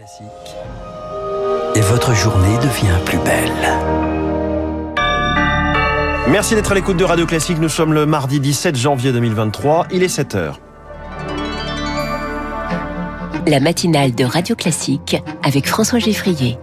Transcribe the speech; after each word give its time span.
Classique. 0.00 0.56
Et 1.74 1.80
votre 1.82 2.14
journée 2.14 2.56
devient 2.56 2.98
plus 3.04 3.18
belle. 3.18 3.52
Merci 6.30 6.54
d'être 6.54 6.72
à 6.72 6.74
l'écoute 6.74 6.96
de 6.96 7.04
Radio 7.04 7.26
Classique. 7.26 7.58
Nous 7.60 7.68
sommes 7.68 7.92
le 7.92 8.06
mardi 8.06 8.40
17 8.40 8.76
janvier 8.76 9.12
2023. 9.12 9.88
Il 9.92 10.02
est 10.02 10.08
7 10.08 10.34
heures. 10.36 10.58
La 13.46 13.60
matinale 13.60 14.14
de 14.14 14.24
Radio 14.24 14.56
Classique 14.56 15.18
avec 15.42 15.68
François 15.68 15.98
Geffrier. 15.98 16.56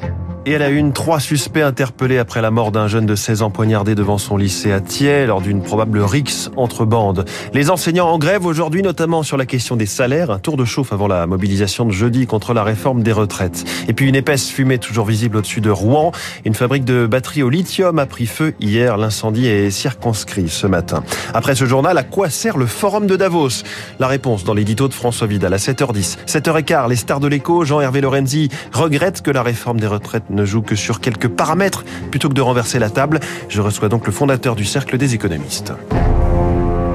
Et 0.47 0.51
elle 0.51 0.61
a 0.61 0.69
une, 0.69 0.93
trois 0.93 1.19
suspects 1.19 1.61
interpellés 1.61 2.19
après 2.19 2.41
la 2.41 2.51
mort 2.51 2.71
d'un 2.71 2.87
jeune 2.87 3.05
de 3.05 3.15
16 3.15 3.41
ans 3.41 3.49
poignardé 3.49 3.95
devant 3.95 4.17
son 4.17 4.37
lycée 4.37 4.71
à 4.71 4.79
Thiers 4.79 5.25
lors 5.25 5.41
d'une 5.41 5.61
probable 5.61 5.99
rixe 5.99 6.49
entre 6.55 6.85
bandes. 6.85 7.25
Les 7.53 7.69
enseignants 7.69 8.07
en 8.07 8.17
grève 8.17 8.45
aujourd'hui, 8.45 8.81
notamment 8.81 9.23
sur 9.23 9.35
la 9.35 9.45
question 9.45 9.75
des 9.75 9.85
salaires, 9.85 10.31
un 10.31 10.39
tour 10.39 10.55
de 10.55 10.63
chauffe 10.63 10.93
avant 10.93 11.09
la 11.09 11.27
mobilisation 11.27 11.83
de 11.83 11.91
jeudi 11.91 12.27
contre 12.27 12.53
la 12.53 12.63
réforme 12.63 13.03
des 13.03 13.11
retraites. 13.11 13.65
Et 13.89 13.93
puis 13.93 14.07
une 14.07 14.15
épaisse 14.15 14.49
fumée 14.49 14.77
toujours 14.77 15.05
visible 15.05 15.35
au-dessus 15.35 15.59
de 15.59 15.69
Rouen. 15.69 16.13
Une 16.45 16.53
fabrique 16.53 16.85
de 16.85 17.07
batteries 17.07 17.43
au 17.43 17.49
lithium 17.49 17.99
a 17.99 18.05
pris 18.05 18.25
feu 18.25 18.53
hier. 18.61 18.95
L'incendie 18.95 19.47
est 19.47 19.69
circonscrit 19.69 20.47
ce 20.47 20.65
matin. 20.65 21.03
Après 21.33 21.55
ce 21.55 21.65
journal, 21.65 21.97
à 21.97 22.03
quoi 22.03 22.29
sert 22.29 22.55
le 22.55 22.67
forum 22.67 23.05
de 23.05 23.17
Davos? 23.17 23.63
La 23.99 24.07
réponse 24.07 24.45
dans 24.45 24.53
l'édito 24.53 24.87
de 24.87 24.93
François 24.93 25.27
Vidal 25.27 25.53
à 25.53 25.57
7h10. 25.57 26.19
7h15, 26.25 26.87
les 26.87 26.95
stars 26.95 27.19
de 27.19 27.27
l'écho, 27.27 27.65
Jean-Hervé 27.65 27.99
Lorenzi, 27.99 28.47
regrettent 28.71 29.21
que 29.21 29.31
la 29.31 29.43
réforme 29.43 29.81
des 29.81 29.87
retraites 29.87 30.23
ne 30.37 30.45
joue 30.45 30.61
que 30.61 30.75
sur 30.75 31.01
quelques 31.01 31.27
paramètres 31.27 31.83
plutôt 32.11 32.29
que 32.29 32.33
de 32.33 32.41
renverser 32.41 32.79
la 32.79 32.89
table. 32.89 33.19
Je 33.49 33.61
reçois 33.61 33.89
donc 33.89 34.05
le 34.05 34.13
fondateur 34.13 34.55
du 34.55 34.63
Cercle 34.63 34.97
des 34.97 35.13
économistes. 35.13 35.73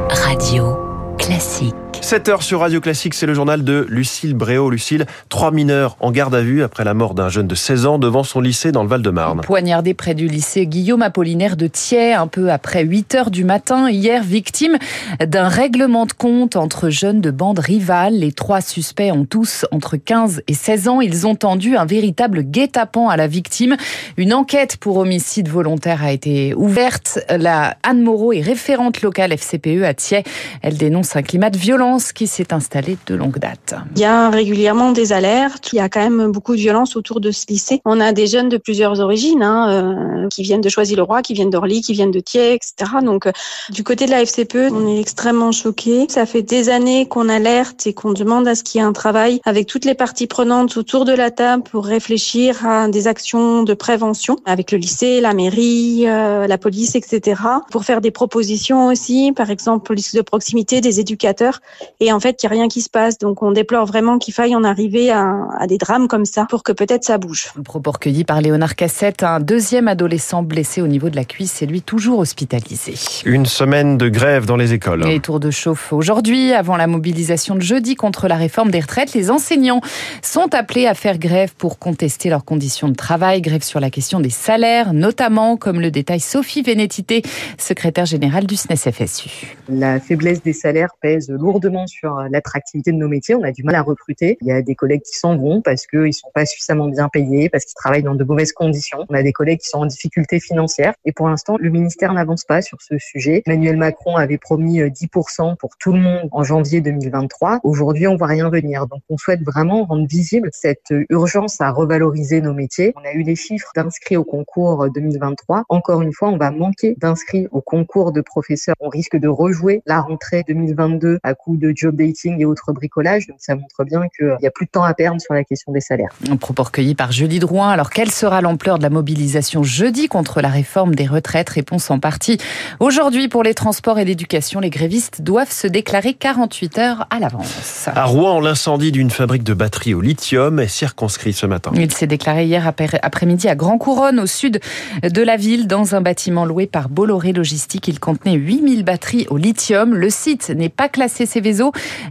Radio 0.09 0.79
Classique. 1.19 1.92
7 2.01 2.29
heures 2.29 2.43
sur 2.43 2.61
Radio 2.61 2.81
Classique, 2.81 3.15
c'est 3.15 3.27
le 3.27 3.35
journal 3.35 3.65
de 3.65 3.87
Lucille 3.89 4.35
Bréau. 4.35 4.71
Lucille, 4.71 5.07
trois 5.29 5.51
mineurs 5.51 5.97
en 6.01 6.11
garde 6.11 6.35
à 6.35 6.41
vue 6.41 6.63
après 6.63 6.85
la 6.85 6.95
mort 6.95 7.15
d'un 7.15 7.29
jeune 7.29 7.47
de 7.47 7.55
16 7.55 7.87
ans 7.87 7.99
devant 7.99 8.25
son 8.25 8.41
lycée 8.41 8.73
dans 8.73 8.83
le 8.83 8.89
Val-de-Marne. 8.89 9.43
Poignardé 9.43 9.95
près 9.95 10.15
du 10.15 10.27
lycée 10.27 10.67
Guillaume 10.67 11.03
Apollinaire 11.03 11.57
de 11.57 11.67
Thiers, 11.67 12.15
un 12.15 12.27
peu 12.27 12.51
après 12.51 12.85
8 12.85 13.15
heures 13.15 13.31
du 13.31 13.45
matin, 13.45 13.91
hier, 13.91 14.23
victime 14.23 14.79
d'un 15.25 15.49
règlement 15.49 16.07
de 16.07 16.13
compte 16.13 16.57
entre 16.57 16.91
jeunes 16.91 17.21
de 17.21 17.31
bandes 17.31 17.61
rivales. 17.61 18.15
Les 18.15 18.33
trois 18.33 18.61
suspects 18.61 19.13
ont 19.13 19.25
tous 19.25 19.65
entre 19.71 19.97
15 19.97 20.43
et 20.49 20.55
16 20.55 20.89
ans. 20.89 21.01
Ils 21.01 21.27
ont 21.27 21.35
tendu 21.35 21.77
un 21.77 21.85
véritable 21.85 22.43
guet-apens 22.43 23.09
à 23.09 23.17
la 23.17 23.27
victime. 23.27 23.77
Une 24.17 24.35
enquête 24.35 24.77
pour 24.77 24.97
homicide 24.97 25.49
volontaire 25.49 26.03
a 26.03 26.13
été 26.13 26.55
ouverte. 26.55 27.21
La 27.31 27.77
Anne 27.83 28.03
Moreau 28.03 28.33
est 28.33 28.41
référente 28.41 29.03
locale 29.03 29.33
FCPE 29.33 29.85
à 29.85 29.95
Thiers. 29.95 30.25
Elle 30.63 30.77
dénonce 30.77 31.17
un 31.17 31.23
climat 31.23 31.51
de 31.51 31.59
violence 31.59 31.82
qui 32.15 32.27
s'est 32.27 32.53
installée 32.53 32.97
de 33.07 33.15
longue 33.15 33.39
date. 33.39 33.75
Il 33.97 34.03
y 34.03 34.05
a 34.05 34.31
régulièrement 34.31 34.93
des 34.93 35.13
alertes. 35.13 35.71
Il 35.73 35.77
y 35.77 35.81
a 35.81 35.89
quand 35.89 36.01
même 36.01 36.31
beaucoup 36.31 36.55
de 36.55 36.61
violence 36.61 36.97
autour 36.97 37.21
de 37.21 37.31
ce 37.31 37.45
lycée. 37.49 37.81
On 37.85 38.01
a 38.01 38.13
des 38.13 38.27
jeunes 38.27 38.49
de 38.49 38.57
plusieurs 38.57 39.01
origines, 39.01 39.43
hein, 39.43 40.25
euh, 40.25 40.29
qui 40.29 40.43
viennent 40.43 40.61
de 40.61 40.69
Choisy-le-Roi, 40.69 41.23
qui 41.23 41.35
viennent 41.35 41.51
d'Orly, 41.51 41.81
qui 41.81 41.93
viennent 41.93 42.13
de 42.13 42.21
Thiers, 42.21 42.55
etc. 42.55 42.91
Donc, 43.03 43.27
euh, 43.27 43.33
du 43.71 43.83
côté 43.83 44.07
de 44.07 44.11
la 44.13 44.25
FCPE, 44.25 44.71
on 44.73 44.87
est 44.89 45.01
extrêmement 45.01 45.51
choqués. 45.51 46.07
Ça 46.09 46.25
fait 46.25 46.43
des 46.43 46.69
années 46.69 47.07
qu'on 47.07 47.29
alerte 47.29 47.87
et 47.87 47.95
qu'on 47.95 48.13
demande 48.13 48.47
à 48.47 48.55
ce 48.55 48.63
qu'il 48.63 48.81
y 48.81 48.85
ait 48.85 48.87
un 48.87 48.93
travail 48.93 49.41
avec 49.45 49.67
toutes 49.67 49.85
les 49.85 49.95
parties 49.95 50.29
prenantes 50.29 50.77
autour 50.77 51.05
de 51.05 51.13
la 51.13 51.31
table 51.31 51.65
pour 51.65 51.85
réfléchir 51.85 52.65
à 52.67 52.89
des 52.89 53.09
actions 53.09 53.65
de 53.65 53.75
prévention 53.75 54.37
avec 54.47 54.71
le 54.71 54.79
lycée, 54.79 55.21
la 55.21 55.35
mairie, 55.35 56.05
euh, 56.07 56.47
la 56.47 56.59
police, 56.59 56.95
etc. 56.95 57.41
Pour 57.71 57.85
faire 57.85 58.01
des 58.01 58.13
propositions 58.13 58.87
aussi, 58.87 59.33
par 59.33 59.51
exemple, 59.51 59.85
police 59.85 60.15
de 60.15 60.23
proximité, 60.23 60.81
des 60.81 61.01
éducateurs 61.01 61.61
et 62.01 62.13
en 62.13 62.21
fait, 62.21 62.43
il 62.43 62.47
n'y 62.47 62.53
a 62.53 62.59
rien 62.61 62.69
qui 62.69 62.81
se 62.81 62.91
passe. 62.91 63.19
Donc, 63.19 63.43
on 63.43 63.53
déplore 63.53 63.87
vraiment 63.87 64.19
qu'il 64.19 64.35
faille 64.35 64.55
en 64.57 64.65
arriver 64.65 65.11
à, 65.11 65.47
à, 65.59 65.67
des 65.67 65.79
drames 65.79 66.09
comme 66.09 66.25
ça 66.25 66.47
pour 66.49 66.63
que 66.63 66.73
peut-être 66.73 67.05
ça 67.05 67.19
bouge. 67.19 67.53
Propos 67.65 67.93
recueillis 67.93 68.25
par 68.25 68.41
Léonard 68.41 68.77
Cassette, 68.77 69.23
un 69.23 69.41
deuxième 69.41 69.89
adolescent 69.89 70.43
blessé 70.43 70.83
au 70.83 70.87
niveau 70.87 71.11
de 71.11 71.17
la 71.17 71.25
cuisse 71.25 71.63
et 71.63 71.67
lui 71.67 71.83
toujours 71.83 72.19
hospitalisé. 72.19 72.95
Une 73.25 73.47
semaine 73.47 73.99
de 73.99 74.09
grève 74.09 74.47
dans 74.47 74.57
les 74.57 74.73
écoles. 74.73 75.05
Les 75.05 75.21
tours 75.21 75.41
de 75.41 75.51
chauffe 75.51 75.93
aujourd'hui, 75.93 76.53
avant 76.53 76.77
la 76.77 76.87
mobilisation 76.87 77.55
de 77.55 77.61
jeudi 77.61 77.95
contre 77.95 78.29
la 78.29 78.37
réforme 78.37 78.71
des 78.71 78.81
retraites, 78.81 79.15
les 79.15 79.31
enseignants 79.31 79.81
sont 80.23 80.55
appelés 80.55 80.87
à 80.87 80.95
faire 80.95 81.19
grève 81.19 81.55
pour 81.57 81.79
contester 81.79 82.31
leurs 82.31 82.45
conditions 82.45 82.89
de 82.89 82.95
travail, 82.95 83.41
grève 83.41 83.63
sur 83.63 83.81
la 83.81 83.91
question 83.91 84.21
des 84.21 84.31
salaires, 84.31 84.93
notamment, 84.93 85.57
comme 85.57 85.81
le 85.81 85.91
détaille 85.91 86.21
Sophie 86.21 86.63
Vénétité, 86.63 87.23
secrétaire 87.59 88.07
générale 88.07 88.47
du 88.47 88.57
SNES-FSU. 88.57 89.57
La 89.69 90.01
faiblesse 90.01 90.43
des 90.43 90.53
salaires 90.53 90.95
pèse 91.01 91.29
lourdement 91.31 91.62
sur 91.87 92.15
l'attractivité 92.31 92.93
de 92.93 92.97
nos 92.97 93.09
métiers. 93.09 93.35
On 93.35 93.43
a 93.43 93.53
du 93.53 93.63
mal 93.63 93.75
à 93.75 93.83
recruter. 93.83 94.39
Il 94.41 94.49
y 94.49 94.53
a 94.53 94.63
des 94.63 94.75
collègues 94.75 95.03
qui 95.03 95.17
s'en 95.17 95.37
vont 95.37 95.63
parce 95.63 95.87
qu'ils 95.87 96.15
sont 96.15 96.31
pas 96.35 96.47
suffisamment 96.47 96.89
bien 96.89 97.09
payés, 97.09 97.49
parce 97.49 97.65
qu'ils 97.65 97.75
travaillent 97.75 98.03
dans 98.03 98.15
de 98.15 98.25
mauvaises 98.25 98.53
conditions. 98.53 99.05
On 99.09 99.15
a 99.15 99.23
des 99.23 99.33
collègues 99.33 99.61
qui 99.61 99.69
sont 99.69 99.79
en 99.79 99.87
difficulté 99.87 100.41
financière. 100.41 100.95
Et 101.05 101.13
pour 101.13 101.29
l'instant, 101.29 101.57
le 101.59 101.71
ministère 101.71 102.13
n'avance 102.13 102.45
pas 102.45 102.63
sur 102.63 102.81
ce 102.81 102.99
sujet. 102.99 103.43
Emmanuel 103.47 103.77
Macron 103.77 104.17
avait 104.17 104.39
promis 104.39 104.81
10% 104.81 105.57
pour 105.57 105.77
tout 105.79 105.93
le 105.93 106.01
monde 106.01 106.29
en 106.33 106.45
janvier 106.45 106.81
2023. 106.81 107.61
Aujourd'hui, 107.65 108.07
on 108.07 108.17
voit 108.17 108.27
rien 108.27 108.51
venir. 108.51 108.87
Donc, 108.87 109.03
on 109.09 109.17
souhaite 109.17 109.43
vraiment 109.43 109.85
rendre 109.85 110.07
visible 110.07 110.51
cette 110.53 110.93
urgence 111.09 111.61
à 111.61 111.71
revaloriser 111.71 112.41
nos 112.41 112.55
métiers. 112.55 112.93
On 112.97 113.09
a 113.09 113.13
eu 113.13 113.23
les 113.23 113.37
chiffres 113.37 113.71
d'inscrits 113.75 114.17
au 114.17 114.25
concours 114.25 114.89
2023. 114.91 115.65
Encore 115.69 116.03
une 116.03 116.13
fois, 116.13 116.31
on 116.31 116.37
va 116.37 116.51
manquer 116.51 116.95
d'inscrits 116.99 117.49
au 117.51 117.61
concours 117.61 118.13
de 118.13 118.21
professeurs. 118.21 118.75
On 118.81 118.89
risque 118.89 119.17
de 119.17 119.29
rejouer 119.29 119.83
la 119.87 120.01
rentrée 120.01 120.45
2022 120.47 121.19
à 121.23 121.35
coup 121.35 121.52
de 121.57 121.73
job 121.75 121.97
dating 121.97 122.41
et 122.41 122.45
autres 122.45 122.73
bricolages. 122.73 123.27
Donc 123.27 123.39
ça 123.41 123.55
montre 123.55 123.85
bien 123.85 124.03
qu'il 124.17 124.37
n'y 124.41 124.47
a 124.47 124.51
plus 124.51 124.67
de 124.67 124.71
temps 124.71 124.85
à 124.85 124.95
perdre 124.95 125.21
sur 125.21 125.35
la 125.35 125.45
question 125.45 125.73
des 125.73 125.81
salaires. 125.81 126.11
Un 126.31 126.37
propos 126.37 126.65
recueilli 126.65 126.95
par 126.95 127.13
Julie 127.13 127.39
Drouin. 127.39 127.71
Alors 127.71 127.91
quelle 127.91 128.11
sera 128.11 128.41
l'ampleur 128.41 128.79
de 128.79 128.83
la 128.83 128.91
mobilisation 128.91 129.63
jeudi 129.63 130.09
contre 130.09 130.41
la 130.41 130.49
réforme 130.49 130.95
des 130.95 131.07
retraites? 131.07 131.49
Réponse 131.49 131.91
en 131.91 131.99
partie. 131.99 132.39
Aujourd'hui 132.81 133.29
pour 133.29 133.43
les 133.43 133.55
transports 133.55 133.99
et 133.99 134.05
l'éducation, 134.05 134.61
les 134.61 134.71
grévistes 134.71 135.23
doivent 135.23 135.53
se 135.53 135.67
déclarer 135.67 136.15
48 136.15 136.79
heures 136.79 137.07
à 137.11 137.19
l'avance. 137.19 137.89
À 137.95 138.05
Rouen, 138.05 138.41
l'incendie 138.41 138.93
d'une 138.93 139.11
fabrique 139.11 139.45
de 139.45 139.55
batteries 139.55 139.95
au 139.95 140.01
lithium 140.01 140.61
est 140.61 140.69
circonscrit 140.69 141.33
ce 141.33 141.47
matin. 141.47 141.73
Il 141.75 141.93
s'est 141.93 142.07
déclaré 142.07 142.45
hier 142.45 142.67
après-midi 143.03 143.49
à 143.49 143.55
Grand 143.55 143.79
Couronne, 143.79 144.21
au 144.21 144.27
sud 144.27 144.61
de 145.03 145.23
la 145.23 145.37
ville, 145.37 145.67
dans 145.67 145.95
un 145.95 146.01
bâtiment 146.01 146.45
loué 146.45 146.67
par 146.67 146.89
Bolloré 146.89 147.33
Logistique. 147.33 147.89
Il 147.89 148.01
contenait 148.01 148.35
8000 148.35 148.85
batteries 148.85 149.27
au 149.31 149.37
lithium. 149.37 149.95
Le 149.95 150.11
site 150.11 150.51
n'est 150.51 150.69
pas 150.69 150.89
classé 150.89 151.27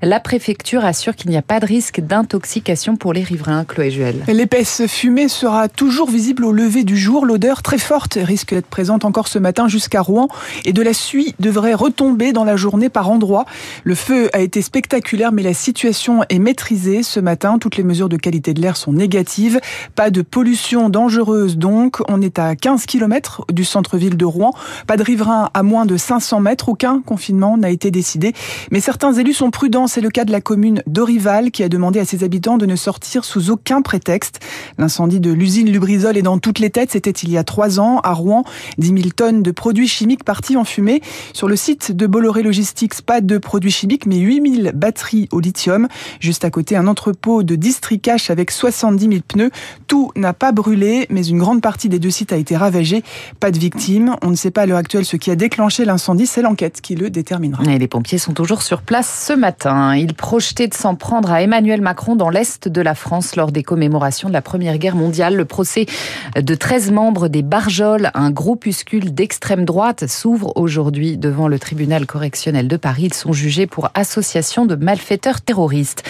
La 0.01 0.19
préfecture 0.19 0.83
assure 0.83 1.15
qu'il 1.15 1.29
n'y 1.29 1.37
a 1.37 1.41
pas 1.41 1.59
de 1.59 1.65
risque 1.65 1.99
d'intoxication 1.99 2.95
pour 2.95 3.13
les 3.13 3.23
riverains. 3.23 3.65
Chloé 3.65 3.91
Juel. 3.91 4.23
L'épaisse 4.27 4.85
fumée 4.87 5.27
sera 5.27 5.69
toujours 5.69 6.09
visible 6.09 6.45
au 6.45 6.51
lever 6.51 6.83
du 6.83 6.97
jour. 6.97 7.25
L'odeur 7.25 7.61
très 7.61 7.77
forte 7.77 8.17
risque 8.21 8.53
d'être 8.53 8.67
présente 8.67 9.05
encore 9.05 9.27
ce 9.27 9.39
matin 9.39 9.67
jusqu'à 9.67 10.01
Rouen 10.01 10.27
et 10.65 10.73
de 10.73 10.81
la 10.81 10.93
suie 10.93 11.35
devrait 11.39 11.73
retomber 11.73 12.33
dans 12.33 12.43
la 12.43 12.55
journée 12.55 12.89
par 12.89 13.09
endroits. 13.09 13.45
Le 13.83 13.95
feu 13.95 14.29
a 14.33 14.39
été 14.39 14.61
spectaculaire 14.61 15.31
mais 15.31 15.43
la 15.43 15.53
situation 15.53 16.23
est 16.29 16.39
maîtrisée 16.39 17.03
ce 17.03 17.19
matin. 17.19 17.57
Toutes 17.59 17.77
les 17.77 17.83
mesures 17.83 18.09
de 18.09 18.17
qualité 18.17 18.53
de 18.53 18.61
l'air 18.61 18.77
sont 18.77 18.93
négatives. 18.93 19.59
Pas 19.95 20.09
de 20.09 20.21
pollution 20.21 20.89
dangereuse 20.89 21.57
donc. 21.57 22.01
On 22.09 22.21
est 22.21 22.39
à 22.39 22.55
15 22.55 22.85
km 22.85 23.45
du 23.51 23.63
centre-ville 23.63 24.17
de 24.17 24.25
Rouen. 24.25 24.53
Pas 24.87 24.97
de 24.97 25.03
riverains 25.03 25.49
à 25.53 25.63
moins 25.63 25.85
de 25.85 25.97
500 25.97 26.39
mètres. 26.39 26.69
Aucun 26.69 27.01
confinement 27.01 27.57
n'a 27.57 27.69
été 27.69 27.91
décidé. 27.91 28.33
Mais 28.71 28.79
certains 28.79 29.13
élus 29.21 29.33
sont 29.33 29.51
prudents. 29.51 29.87
C'est 29.87 30.01
le 30.01 30.09
cas 30.09 30.25
de 30.25 30.31
la 30.31 30.41
commune 30.41 30.81
d'Orival 30.87 31.51
qui 31.51 31.63
a 31.63 31.69
demandé 31.69 31.99
à 31.99 32.05
ses 32.05 32.23
habitants 32.23 32.57
de 32.57 32.65
ne 32.65 32.75
sortir 32.75 33.23
sous 33.23 33.51
aucun 33.51 33.81
prétexte. 33.81 34.39
L'incendie 34.77 35.19
de 35.19 35.31
l'usine 35.31 35.71
Lubrizol 35.71 36.17
est 36.17 36.23
dans 36.23 36.39
toutes 36.39 36.59
les 36.59 36.71
têtes. 36.71 36.91
C'était 36.91 37.11
il 37.11 37.31
y 37.31 37.37
a 37.37 37.43
trois 37.43 37.79
ans 37.79 37.99
à 37.99 38.13
Rouen. 38.13 38.43
10 38.79 38.87
000 38.87 38.99
tonnes 39.15 39.43
de 39.43 39.51
produits 39.51 39.87
chimiques 39.87 40.23
partis 40.23 40.57
en 40.57 40.63
fumée. 40.63 41.01
Sur 41.33 41.47
le 41.47 41.55
site 41.55 41.91
de 41.91 42.07
Bolloré 42.07 42.41
Logistics, 42.41 43.01
pas 43.03 43.21
de 43.21 43.37
produits 43.37 43.71
chimiques, 43.71 44.07
mais 44.07 44.17
8 44.17 44.55
000 44.63 44.71
batteries 44.73 45.29
au 45.31 45.39
lithium. 45.39 45.87
Juste 46.19 46.43
à 46.43 46.49
côté, 46.49 46.75
un 46.75 46.87
entrepôt 46.87 47.43
de 47.43 47.55
districash 47.55 48.31
avec 48.31 48.49
70 48.49 49.07
000 49.07 49.19
pneus. 49.27 49.51
Tout 49.87 50.11
n'a 50.15 50.33
pas 50.33 50.51
brûlé, 50.51 51.05
mais 51.11 51.25
une 51.25 51.37
grande 51.37 51.61
partie 51.61 51.89
des 51.89 51.99
deux 51.99 52.09
sites 52.09 52.33
a 52.33 52.37
été 52.37 52.57
ravagée. 52.57 53.03
Pas 53.39 53.51
de 53.51 53.59
victimes. 53.59 54.15
On 54.23 54.31
ne 54.31 54.35
sait 54.35 54.51
pas 54.51 54.63
à 54.63 54.65
l'heure 54.65 54.79
actuelle 54.79 55.05
ce 55.05 55.15
qui 55.15 55.29
a 55.29 55.35
déclenché 55.35 55.85
l'incendie. 55.85 56.25
C'est 56.25 56.41
l'enquête 56.41 56.81
qui 56.81 56.95
le 56.95 57.11
déterminera. 57.11 57.63
Et 57.65 57.77
les 57.77 57.87
pompiers 57.87 58.17
sont 58.17 58.33
toujours 58.33 58.63
sur 58.63 58.81
place 58.81 59.10
ce 59.11 59.33
matin. 59.33 59.95
Ils 59.95 60.13
projetaient 60.13 60.67
de 60.67 60.73
s'en 60.73 60.95
prendre 60.95 61.31
à 61.31 61.41
Emmanuel 61.41 61.81
Macron 61.81 62.15
dans 62.15 62.29
l'Est 62.29 62.67
de 62.67 62.81
la 62.81 62.95
France 62.95 63.35
lors 63.35 63.51
des 63.51 63.63
commémorations 63.63 64.29
de 64.29 64.33
la 64.33 64.41
Première 64.41 64.77
Guerre 64.77 64.95
mondiale. 64.95 65.35
Le 65.35 65.45
procès 65.45 65.85
de 66.35 66.55
13 66.55 66.91
membres 66.91 67.27
des 67.27 67.41
Barjols, 67.41 68.09
un 68.13 68.31
groupuscule 68.31 69.13
d'extrême 69.13 69.65
droite, 69.65 70.07
s'ouvre 70.07 70.53
aujourd'hui 70.55 71.17
devant 71.17 71.47
le 71.47 71.59
tribunal 71.59 72.05
correctionnel 72.05 72.67
de 72.67 72.77
Paris. 72.77 73.03
Ils 73.05 73.13
sont 73.13 73.33
jugés 73.33 73.67
pour 73.67 73.89
association 73.93 74.65
de 74.65 74.75
malfaiteurs 74.75 75.41
terroristes. 75.41 76.03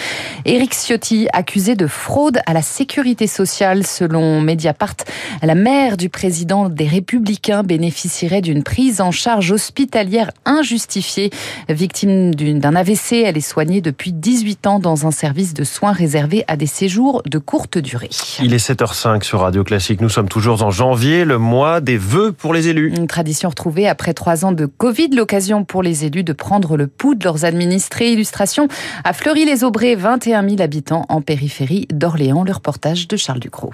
Éric 0.44 0.72
Ciotti, 0.72 1.28
accusé 1.32 1.74
de 1.74 1.86
fraude 1.86 2.38
à 2.46 2.52
la 2.52 2.62
sécurité 2.62 3.26
sociale, 3.26 3.84
selon 3.84 4.40
Mediapart, 4.40 4.96
la 5.42 5.54
mère 5.54 5.96
du 5.96 6.08
président 6.08 6.68
des 6.68 6.86
Républicains 6.86 7.62
bénéficierait 7.62 8.42
d'une 8.42 8.62
prise 8.62 9.00
en 9.00 9.10
charge 9.10 9.50
hospitalière 9.50 10.30
injustifiée, 10.44 11.30
victime 11.68 12.34
d'un 12.34 12.76
AVC 12.76 12.91
AVC. 12.92 13.24
Elle 13.24 13.36
est 13.36 13.40
soignée 13.40 13.80
depuis 13.80 14.12
18 14.12 14.66
ans 14.66 14.78
dans 14.78 15.06
un 15.06 15.10
service 15.10 15.54
de 15.54 15.64
soins 15.64 15.92
réservé 15.92 16.44
à 16.48 16.56
des 16.56 16.66
séjours 16.66 17.22
de 17.26 17.38
courte 17.38 17.78
durée. 17.78 18.10
Il 18.42 18.54
est 18.54 18.68
7h05 18.68 19.22
sur 19.22 19.40
Radio 19.40 19.64
Classique. 19.64 20.00
Nous 20.00 20.08
sommes 20.08 20.28
toujours 20.28 20.62
en 20.62 20.70
janvier, 20.70 21.24
le 21.24 21.38
mois 21.38 21.80
des 21.80 21.96
vœux 21.96 22.32
pour 22.32 22.54
les 22.54 22.68
élus. 22.68 22.92
Une 22.94 23.06
tradition 23.06 23.48
retrouvée 23.48 23.88
après 23.88 24.14
trois 24.14 24.44
ans 24.44 24.52
de 24.52 24.66
Covid, 24.66 25.08
l'occasion 25.08 25.64
pour 25.64 25.82
les 25.82 26.04
élus 26.04 26.24
de 26.24 26.32
prendre 26.32 26.76
le 26.76 26.86
pouls 26.86 27.14
de 27.14 27.24
leurs 27.24 27.44
administrés. 27.44 28.12
Illustration 28.12 28.68
à 29.04 29.12
Fleury-les-Aubrais, 29.12 29.94
21 29.94 30.48
000 30.48 30.62
habitants 30.62 31.06
en 31.08 31.20
périphérie 31.20 31.86
d'Orléans. 31.92 32.44
Le 32.44 32.52
reportage 32.52 33.08
de 33.08 33.16
Charles 33.16 33.40
Ducrot. 33.40 33.72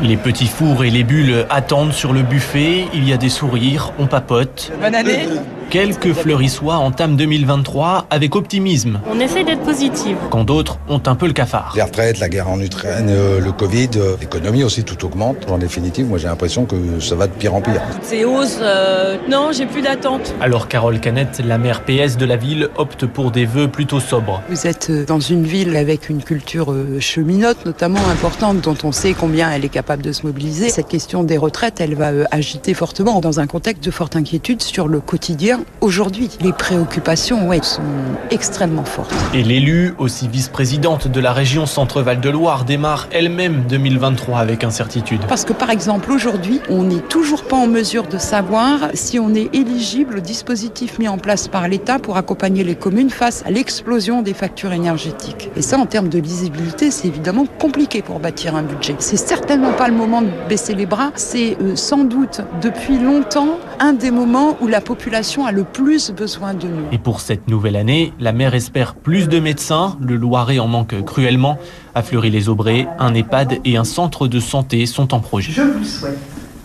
Les 0.00 0.16
petits 0.16 0.46
fours 0.46 0.84
et 0.84 0.90
les 0.90 1.02
bulles 1.02 1.46
attendent 1.50 1.92
sur 1.92 2.12
le 2.12 2.22
buffet, 2.22 2.86
il 2.94 3.08
y 3.08 3.12
a 3.12 3.16
des 3.16 3.28
sourires, 3.28 3.92
on 3.98 4.06
papote. 4.06 4.70
Bonne 4.80 4.94
année 4.94 5.26
Quelques 5.72 6.12
fleurissois 6.12 6.74
entament 6.74 7.16
2023 7.16 8.04
avec 8.10 8.36
optimisme. 8.36 9.00
On 9.10 9.18
essaie 9.18 9.42
d'être 9.42 9.62
positif. 9.62 10.18
Quand 10.28 10.44
d'autres 10.44 10.78
ont 10.90 11.00
un 11.06 11.14
peu 11.14 11.26
le 11.26 11.32
cafard. 11.32 11.72
Les 11.74 11.80
retraites, 11.80 12.18
la 12.18 12.28
guerre 12.28 12.50
en 12.50 12.60
Ukraine, 12.60 13.06
euh, 13.08 13.40
le 13.40 13.52
Covid, 13.52 13.88
euh, 13.96 14.16
l'économie 14.20 14.64
aussi, 14.64 14.84
tout 14.84 15.02
augmente. 15.06 15.50
En 15.50 15.56
définitive, 15.56 16.06
moi 16.06 16.18
j'ai 16.18 16.28
l'impression 16.28 16.66
que 16.66 17.00
ça 17.00 17.14
va 17.14 17.26
de 17.26 17.32
pire 17.32 17.54
en 17.54 17.62
pire. 17.62 17.80
Ces 18.02 18.26
hausses, 18.26 18.58
euh, 18.60 19.16
non, 19.30 19.52
j'ai 19.52 19.64
plus 19.64 19.80
d'attente. 19.80 20.34
Alors 20.42 20.68
Carole 20.68 21.00
Canette, 21.00 21.40
la 21.42 21.56
maire 21.56 21.86
PS 21.86 22.18
de 22.18 22.26
la 22.26 22.36
ville, 22.36 22.68
opte 22.76 23.06
pour 23.06 23.30
des 23.30 23.46
vœux 23.46 23.68
plutôt 23.68 23.98
sobres. 23.98 24.42
Vous 24.50 24.66
êtes 24.66 24.92
dans 25.06 25.20
une 25.20 25.44
ville 25.44 25.74
avec 25.78 26.10
une 26.10 26.22
culture 26.22 26.74
cheminote 27.00 27.64
notamment 27.64 28.06
importante 28.10 28.60
dont 28.60 28.76
on 28.84 28.92
sait 28.92 29.14
combien 29.14 29.50
elle 29.50 29.64
est 29.64 29.70
capable 29.70 30.02
de 30.02 30.12
se 30.12 30.26
mobiliser. 30.26 30.68
Cette 30.68 30.88
question 30.88 31.24
des 31.24 31.38
retraites, 31.38 31.80
elle 31.80 31.94
va 31.94 32.10
agiter 32.30 32.74
fortement 32.74 33.20
dans 33.20 33.40
un 33.40 33.46
contexte 33.46 33.82
de 33.82 33.90
forte 33.90 34.16
inquiétude 34.16 34.60
sur 34.60 34.86
le 34.86 35.00
quotidien 35.00 35.61
aujourd'hui. 35.80 36.30
Les 36.40 36.52
préoccupations 36.52 37.48
ouais, 37.48 37.60
sont 37.62 37.82
extrêmement 38.30 38.84
fortes. 38.84 39.12
Et 39.34 39.42
l'élu, 39.42 39.94
aussi 39.98 40.28
vice-présidente 40.28 41.08
de 41.08 41.20
la 41.20 41.32
région 41.32 41.66
Centre-Val 41.66 42.20
de 42.20 42.30
Loire, 42.30 42.64
démarre 42.64 43.08
elle-même 43.12 43.64
2023 43.68 44.38
avec 44.38 44.64
incertitude. 44.64 45.20
Parce 45.28 45.44
que 45.44 45.52
par 45.52 45.70
exemple, 45.70 46.10
aujourd'hui, 46.12 46.60
on 46.68 46.82
n'est 46.82 47.00
toujours 47.00 47.44
pas 47.44 47.56
en 47.56 47.66
mesure 47.66 48.06
de 48.06 48.18
savoir 48.18 48.90
si 48.94 49.18
on 49.18 49.34
est 49.34 49.54
éligible 49.54 50.18
au 50.18 50.20
dispositif 50.20 50.98
mis 50.98 51.08
en 51.08 51.18
place 51.18 51.48
par 51.48 51.68
l'État 51.68 51.98
pour 51.98 52.16
accompagner 52.16 52.64
les 52.64 52.74
communes 52.74 53.10
face 53.10 53.42
à 53.46 53.50
l'explosion 53.50 54.22
des 54.22 54.34
factures 54.34 54.72
énergétiques. 54.72 55.50
Et 55.56 55.62
ça, 55.62 55.78
en 55.78 55.86
termes 55.86 56.08
de 56.08 56.18
lisibilité, 56.18 56.90
c'est 56.90 57.08
évidemment 57.08 57.46
compliqué 57.58 58.02
pour 58.02 58.20
bâtir 58.20 58.56
un 58.56 58.62
budget. 58.62 58.96
C'est 58.98 59.16
certainement 59.16 59.72
pas 59.72 59.88
le 59.88 59.94
moment 59.94 60.22
de 60.22 60.30
baisser 60.48 60.74
les 60.74 60.86
bras. 60.86 61.10
C'est 61.14 61.56
euh, 61.60 61.76
sans 61.76 62.04
doute 62.04 62.40
depuis 62.60 62.98
longtemps 62.98 63.58
un 63.80 63.92
des 63.92 64.10
moments 64.10 64.56
où 64.60 64.68
la 64.68 64.80
population 64.80 65.46
a 65.52 65.54
le 65.54 65.64
plus 65.64 66.10
besoin 66.10 66.54
de 66.54 66.66
nous. 66.66 66.86
Et 66.92 66.98
pour 66.98 67.20
cette 67.20 67.48
nouvelle 67.48 67.76
année, 67.76 68.12
la 68.20 68.32
maire 68.32 68.54
espère 68.54 68.94
plus 68.94 69.28
de 69.28 69.38
médecins. 69.38 69.96
Le 70.00 70.16
Loiret 70.16 70.58
en 70.58 70.68
manque 70.68 71.04
cruellement. 71.04 71.58
À 71.94 72.02
Fleury-les-Aubrais, 72.02 72.88
un 72.98 73.14
EHPAD 73.14 73.60
et 73.64 73.76
un 73.76 73.84
centre 73.84 74.28
de 74.28 74.40
santé 74.40 74.86
sont 74.86 75.14
en 75.14 75.20
projet. 75.20 75.52
Je 75.52 75.62
vous 75.62 75.84
souhaite 75.84 76.18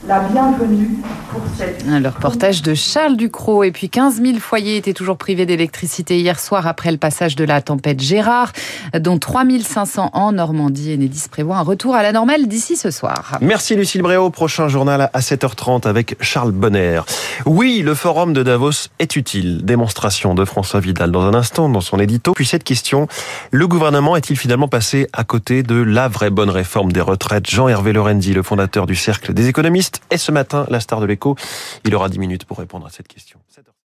la 0.07 0.21
bienvenue 0.21 0.89
pour 1.29 1.41
cette... 1.57 1.83
Le 1.85 2.07
reportage 2.07 2.61
de 2.61 2.73
Charles 2.73 3.17
Ducrot. 3.17 3.65
Et 3.65 3.71
puis 3.71 3.89
15 3.89 4.21
000 4.21 4.37
foyers 4.39 4.77
étaient 4.77 4.93
toujours 4.93 5.17
privés 5.17 5.45
d'électricité 5.45 6.17
hier 6.17 6.39
soir 6.39 6.65
après 6.65 6.91
le 6.91 6.97
passage 6.97 7.35
de 7.35 7.43
la 7.43 7.61
tempête 7.61 7.99
Gérard, 7.99 8.53
dont 8.97 9.19
3 9.19 9.43
500 9.61 10.11
en 10.13 10.31
Normandie. 10.31 10.93
Enedis 10.93 11.25
prévoit 11.29 11.57
un 11.57 11.61
retour 11.61 11.95
à 11.95 12.03
la 12.03 12.13
normale 12.13 12.47
d'ici 12.47 12.77
ce 12.77 12.89
soir. 12.89 13.37
Merci 13.41 13.75
Lucille 13.75 14.01
Bréau. 14.01 14.29
Prochain 14.29 14.69
journal 14.69 15.09
à 15.11 15.19
7h30 15.19 15.87
avec 15.87 16.15
Charles 16.21 16.53
Bonner. 16.53 17.01
Oui, 17.45 17.81
le 17.83 17.93
forum 17.93 18.31
de 18.31 18.43
Davos 18.43 18.87
est 18.99 19.17
utile. 19.17 19.65
Démonstration 19.65 20.35
de 20.35 20.45
François 20.45 20.79
Vidal 20.79 21.11
dans 21.11 21.23
un 21.23 21.33
instant 21.33 21.67
dans 21.67 21.81
son 21.81 21.99
édito. 21.99 22.31
Puis 22.33 22.45
cette 22.45 22.63
question, 22.63 23.07
le 23.51 23.67
gouvernement 23.67 24.15
est-il 24.15 24.37
finalement 24.37 24.69
passé 24.69 25.07
à 25.11 25.25
côté 25.25 25.63
de 25.63 25.75
la 25.75 26.07
vraie 26.07 26.29
bonne 26.29 26.49
réforme 26.49 26.93
des 26.93 27.01
retraites? 27.01 27.49
Jean-Hervé 27.49 27.91
Lorenzi, 27.91 28.33
le 28.33 28.43
fondateur 28.43 28.85
du 28.85 28.95
Cercle 28.95 29.33
des 29.33 29.49
économistes, 29.49 29.96
est 30.09 30.17
ce 30.17 30.31
matin 30.31 30.65
la 30.69 30.79
star 30.79 30.99
de 30.99 31.05
l'écho. 31.05 31.35
Il 31.85 31.95
aura 31.95 32.09
10 32.09 32.19
minutes 32.19 32.45
pour 32.45 32.57
répondre 32.57 32.85
à 32.85 32.89
cette 32.89 33.07
question. 33.07 33.39